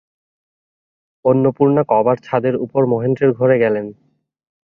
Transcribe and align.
অন্নপূর্ণা 1.25 1.83
কবার 1.89 2.17
ছাদের 2.23 2.55
উপর 2.55 2.81
মহেন্দ্রের 2.85 3.31
ঘরে 3.33 3.55
গেলেন। 3.59 3.85